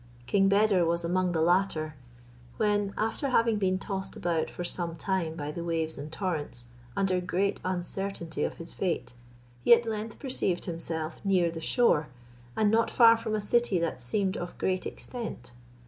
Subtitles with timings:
[0.25, 1.93] King Beder was among the latter,
[2.57, 6.65] when, after having been tossed about for some time by the waves and torrents,
[6.97, 9.13] under great uncertainty of his fate,
[9.63, 12.07] he at length perceived himself near the shore,
[12.55, 15.51] and not far from a city that seemed of great extent.